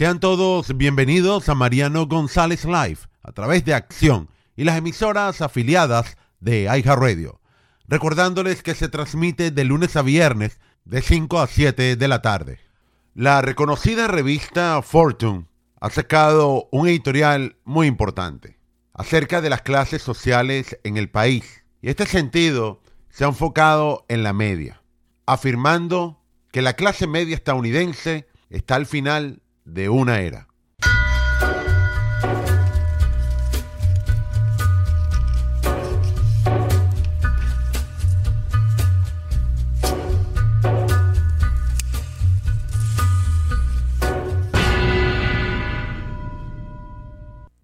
[0.00, 6.16] Sean todos bienvenidos a Mariano González Live a través de Acción y las emisoras afiliadas
[6.40, 7.42] de Radio.
[7.86, 12.60] Recordándoles que se transmite de lunes a viernes de 5 a 7 de la tarde.
[13.12, 15.48] La reconocida revista Fortune
[15.82, 18.58] ha sacado un editorial muy importante
[18.94, 21.62] acerca de las clases sociales en el país.
[21.82, 22.80] Y este sentido
[23.10, 24.82] se ha enfocado en la media,
[25.26, 26.22] afirmando
[26.52, 29.42] que la clase media estadounidense está al final
[29.72, 30.46] de una era.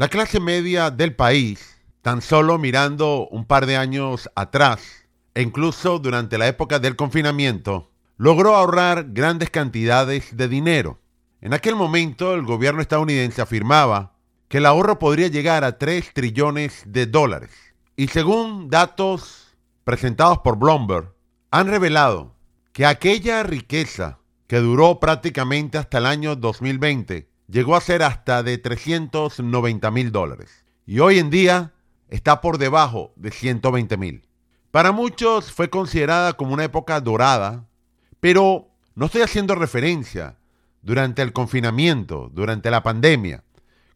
[0.00, 4.80] La clase media del país, tan solo mirando un par de años atrás,
[5.34, 10.99] e incluso durante la época del confinamiento, logró ahorrar grandes cantidades de dinero.
[11.42, 14.12] En aquel momento el gobierno estadounidense afirmaba
[14.48, 17.50] que el ahorro podría llegar a 3 trillones de dólares.
[17.96, 21.14] Y según datos presentados por Bloomberg,
[21.50, 22.34] han revelado
[22.72, 28.58] que aquella riqueza que duró prácticamente hasta el año 2020 llegó a ser hasta de
[28.58, 30.66] 390 mil dólares.
[30.84, 31.72] Y hoy en día
[32.08, 34.26] está por debajo de 120 mil.
[34.70, 37.66] Para muchos fue considerada como una época dorada,
[38.20, 40.36] pero no estoy haciendo referencia
[40.82, 43.44] durante el confinamiento, durante la pandemia.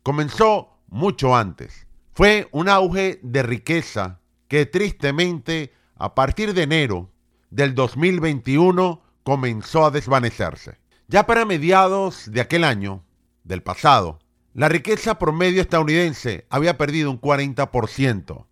[0.03, 1.87] Comenzó mucho antes.
[2.13, 7.11] Fue un auge de riqueza que tristemente a partir de enero
[7.51, 10.79] del 2021 comenzó a desvanecerse.
[11.09, 13.05] Ya para mediados de aquel año,
[13.45, 14.21] del pasado,
[14.55, 18.47] la riqueza promedio estadounidense había perdido un 40%,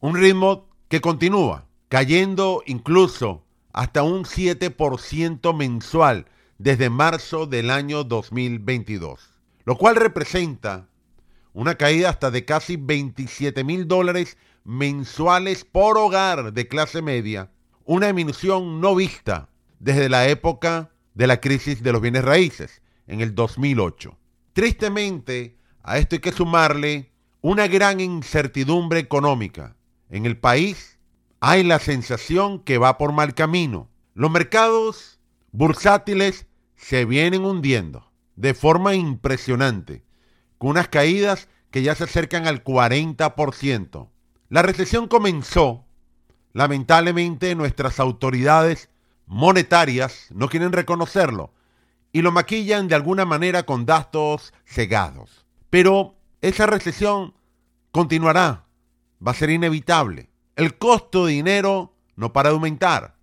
[0.00, 6.26] un ritmo que continúa, cayendo incluso hasta un 7% mensual
[6.58, 10.88] desde marzo del año 2022, lo cual representa
[11.52, 17.50] una caída hasta de casi 27 mil dólares mensuales por hogar de clase media,
[17.84, 19.48] una disminución no vista
[19.78, 24.18] desde la época de la crisis de los bienes raíces en el 2008.
[24.52, 29.76] Tristemente, a esto hay que sumarle una gran incertidumbre económica.
[30.10, 30.98] En el país
[31.40, 33.88] hay la sensación que va por mal camino.
[34.14, 35.17] Los mercados
[35.52, 40.04] bursátiles se vienen hundiendo de forma impresionante,
[40.58, 44.08] con unas caídas que ya se acercan al 40%.
[44.48, 45.86] La recesión comenzó,
[46.52, 48.90] lamentablemente nuestras autoridades
[49.26, 51.52] monetarias no quieren reconocerlo
[52.12, 55.44] y lo maquillan de alguna manera con datos cegados.
[55.68, 57.34] Pero esa recesión
[57.90, 58.66] continuará,
[59.24, 60.30] va a ser inevitable.
[60.56, 63.17] El costo de dinero no para de aumentar,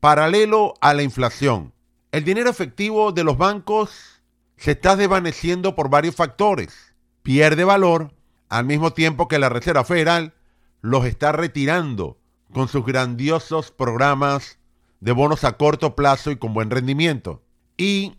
[0.00, 1.72] paralelo a la inflación.
[2.10, 4.22] El dinero efectivo de los bancos
[4.56, 6.94] se está desvaneciendo por varios factores.
[7.22, 8.12] Pierde valor
[8.48, 10.34] al mismo tiempo que la Reserva Federal
[10.80, 12.18] los está retirando
[12.52, 14.58] con sus grandiosos programas
[15.00, 17.42] de bonos a corto plazo y con buen rendimiento.
[17.76, 18.16] Y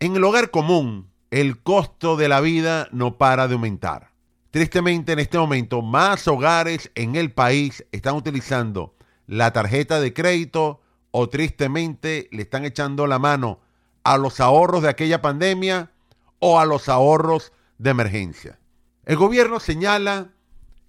[0.00, 4.10] en el hogar común, el costo de la vida no para de aumentar.
[4.50, 8.94] Tristemente, en este momento, más hogares en el país están utilizando
[9.26, 10.80] la tarjeta de crédito
[11.10, 13.60] o tristemente le están echando la mano
[14.04, 15.90] a los ahorros de aquella pandemia
[16.38, 18.58] o a los ahorros de emergencia.
[19.04, 20.30] El gobierno señala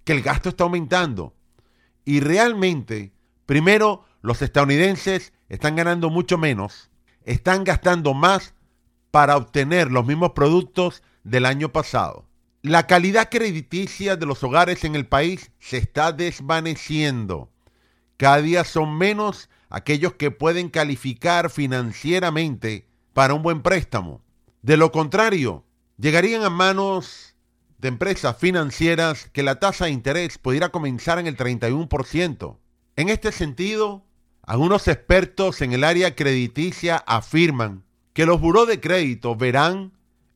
[0.04, 1.34] que el gasto está aumentando
[2.04, 3.12] y realmente,
[3.46, 6.90] primero, los estadounidenses están ganando mucho menos,
[7.24, 8.54] están gastando más
[9.10, 12.26] para obtener los mismos productos del año pasado.
[12.62, 17.50] La calidad crediticia de los hogares en el país se está desvaneciendo.
[18.16, 24.22] Cada día son menos aquellos que pueden calificar financieramente para un buen préstamo.
[24.62, 25.64] De lo contrario,
[25.96, 27.34] llegarían a manos
[27.78, 32.58] de empresas financieras que la tasa de interés pudiera comenzar en el 31%.
[32.96, 34.04] En este sentido,
[34.42, 39.92] algunos expertos en el área crediticia afirman que los buró de crédito verán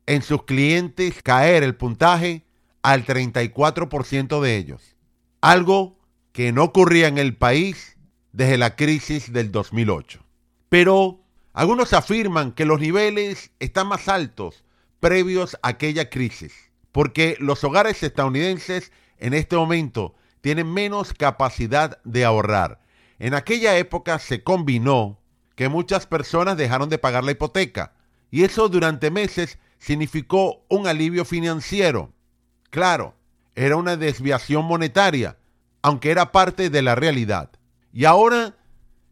[0.07, 2.45] en sus clientes caer el puntaje
[2.83, 4.97] al 34% de ellos.
[5.41, 5.99] Algo
[6.33, 7.94] que no ocurría en el país
[8.35, 10.21] desde la crisis del 2008.
[10.69, 11.21] Pero
[11.53, 14.65] algunos afirman que los niveles están más altos
[14.99, 16.53] previos a aquella crisis,
[16.91, 22.81] porque los hogares estadounidenses en este momento tienen menos capacidad de ahorrar.
[23.21, 25.21] En aquella época se combinó
[25.55, 27.93] que muchas personas dejaron de pagar la hipoteca
[28.33, 32.13] y eso durante meses significó un alivio financiero.
[32.71, 33.15] Claro,
[33.55, 35.39] era una desviación monetaria,
[35.83, 37.53] aunque era parte de la realidad.
[37.97, 38.57] Y ahora,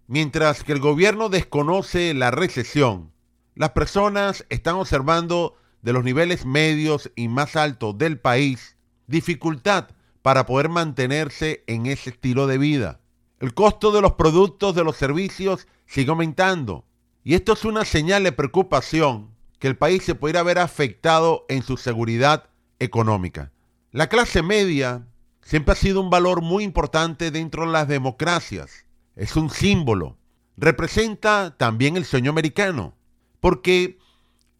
[0.09, 3.13] mientras que el gobierno desconoce la recesión,
[3.55, 8.77] las personas están observando de los niveles medios y más altos del país
[9.07, 9.91] dificultad
[10.21, 13.01] para poder mantenerse en ese estilo de vida.
[13.39, 16.85] El costo de los productos, de los servicios, sigue aumentando.
[17.23, 19.31] Y esto es una señal de preocupación
[19.61, 22.51] que el país se pudiera ver afectado en su seguridad
[22.81, 23.53] económica.
[23.93, 25.07] La clase media
[25.43, 28.87] siempre ha sido un valor muy importante dentro de las democracias.
[29.17, 30.17] Es un símbolo.
[30.57, 32.95] Representa también el sueño americano,
[33.41, 33.99] porque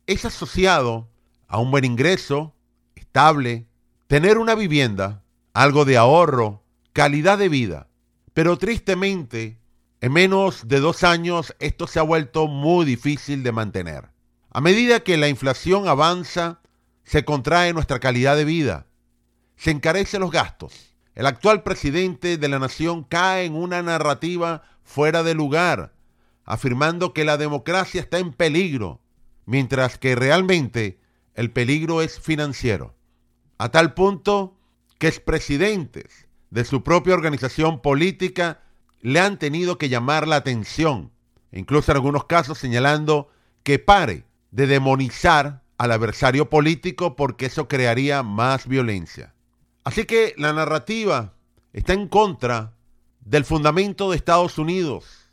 [0.07, 1.09] es asociado
[1.49, 2.55] a un buen ingreso,
[2.95, 3.67] estable,
[4.07, 6.63] tener una vivienda, algo de ahorro,
[6.93, 7.89] calidad de vida.
[8.35, 9.59] Pero tristemente,
[10.01, 14.09] en menos de dos años esto se ha vuelto muy difícil de mantener.
[14.51, 16.61] A medida que la inflación avanza,
[17.05, 18.87] se contrae nuestra calidad de vida,
[19.57, 20.95] se encarecen los gastos.
[21.15, 25.93] El actual presidente de la nación cae en una narrativa fuera de lugar,
[26.45, 29.01] afirmando que la democracia está en peligro,
[29.45, 30.99] mientras que realmente
[31.35, 32.95] el peligro es financiero.
[33.59, 34.57] A tal punto
[34.99, 38.61] que expresidentes de su propia organización política
[39.01, 41.13] le han tenido que llamar la atención,
[41.51, 43.29] incluso en algunos casos señalando
[43.63, 49.35] que pare de demonizar al adversario político porque eso crearía más violencia.
[49.85, 51.35] Así que la narrativa
[51.73, 52.75] está en contra
[53.21, 55.31] del fundamento de Estados Unidos,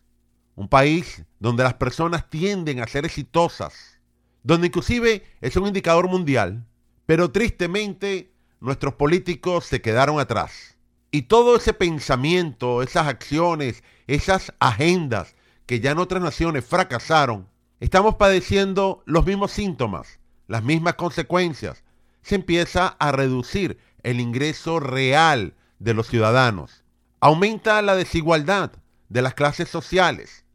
[0.56, 4.00] un país donde las personas tienden a ser exitosas,
[4.44, 6.66] donde inclusive es un indicador mundial,
[7.06, 10.78] pero tristemente nuestros políticos se quedaron atrás.
[11.12, 15.36] Y todo ese pensamiento, esas acciones, esas agendas
[15.66, 17.48] que ya en otras naciones fracasaron,
[17.80, 21.84] estamos padeciendo los mismos síntomas, las mismas consecuencias.
[22.22, 26.84] Se empieza a reducir el ingreso real de los ciudadanos.
[27.20, 28.72] Aumenta la desigualdad
[29.10, 30.46] de las clases sociales,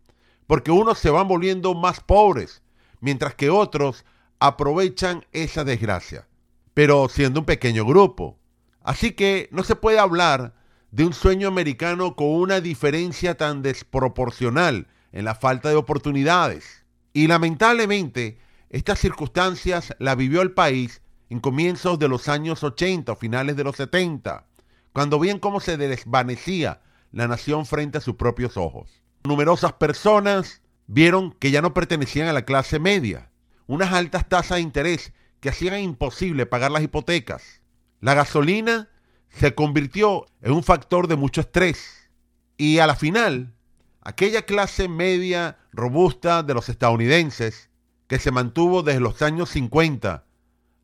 [0.47, 2.63] porque unos se van volviendo más pobres,
[3.01, 4.05] mientras que otros
[4.39, 6.29] aprovechan esa desgracia,
[6.73, 8.39] pero siendo un pequeño grupo.
[8.83, 10.55] Así que no se puede hablar
[10.91, 16.85] de un sueño americano con una diferencia tan desproporcional en la falta de oportunidades.
[17.13, 18.39] Y lamentablemente,
[18.71, 21.01] estas circunstancias la vivió el país
[21.35, 24.47] en comienzos de los años 80 o finales de los 70,
[24.93, 29.03] cuando bien cómo se desvanecía la nación frente a sus propios ojos.
[29.25, 33.33] Numerosas personas vieron que ya no pertenecían a la clase media,
[33.67, 37.63] unas altas tasas de interés que hacían imposible pagar las hipotecas,
[38.01, 38.89] la gasolina
[39.29, 42.11] se convirtió en un factor de mucho estrés
[42.57, 43.55] y a la final,
[44.03, 47.71] aquella clase media robusta de los estadounidenses
[48.07, 50.25] que se mantuvo desde los años 50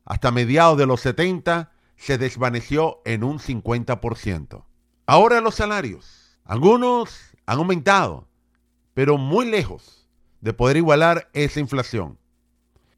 [0.05, 4.65] hasta mediados de los 70 se desvaneció en un 50%.
[5.05, 6.39] Ahora los salarios.
[6.43, 8.27] Algunos han aumentado,
[8.93, 10.09] pero muy lejos
[10.41, 12.17] de poder igualar esa inflación.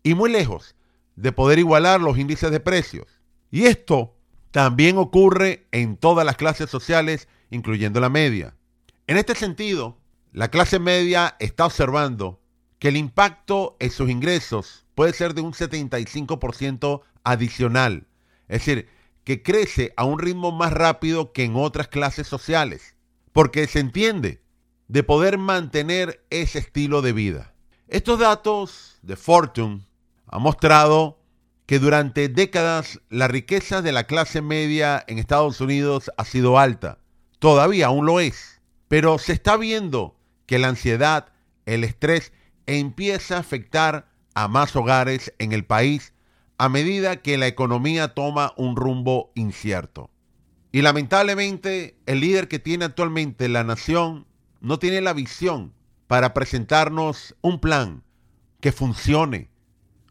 [0.04, 0.76] Y muy lejos
[1.16, 3.08] de poder igualar los índices de precios.
[3.52, 4.16] Y esto
[4.52, 8.56] también ocurre en todas las clases sociales, incluyendo la media.
[9.08, 9.98] En este sentido,
[10.32, 12.40] la clase media está observando
[12.80, 18.08] que el impacto en sus ingresos puede ser de un 75% adicional.
[18.48, 18.90] Es decir,
[19.24, 22.96] que crece a un ritmo más rápido que en otras clases sociales.
[23.32, 24.42] Porque se entiende
[24.88, 27.54] de poder mantener ese estilo de vida.
[27.88, 29.88] Estos datos de Fortune
[30.28, 31.20] han mostrado
[31.66, 37.00] que durante décadas la riqueza de la clase media en Estados Unidos ha sido alta.
[37.40, 38.62] Todavía aún lo es.
[38.88, 41.30] Pero se está viendo que la ansiedad,
[41.66, 42.34] el estrés
[42.66, 46.14] empieza a afectar a más hogares en el país
[46.58, 50.10] a medida que la economía toma un rumbo incierto.
[50.72, 54.26] Y lamentablemente el líder que tiene actualmente la nación
[54.62, 55.74] no tiene la visión
[56.08, 58.04] para presentarnos un plan
[58.60, 59.50] que funcione,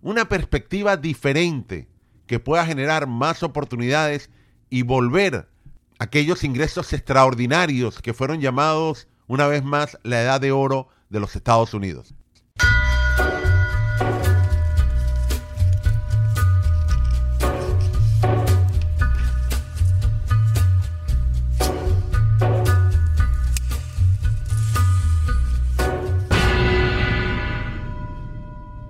[0.03, 1.89] una perspectiva diferente
[2.27, 4.31] que pueda generar más oportunidades
[4.69, 5.49] y volver
[5.99, 11.37] aquellos ingresos extraordinarios que fueron llamados una vez más la edad de oro de los
[11.37, 12.15] Estados Unidos.